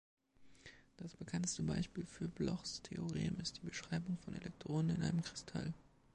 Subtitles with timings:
[0.97, 5.75] Das bekannteste Beispiel für Blochs Theorem ist die Beschreibung von Elektronen in einem Kristall.